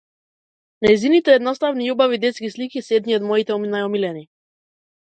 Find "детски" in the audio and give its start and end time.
2.25-2.51